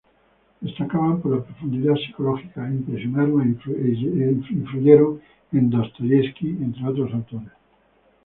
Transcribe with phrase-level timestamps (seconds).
[0.63, 5.21] Destacaban por la profundidad psicológica e impresionaron e influyeron
[5.55, 7.51] en Dostoievski, entre otros autores.